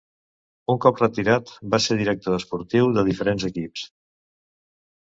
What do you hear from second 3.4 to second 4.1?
equips.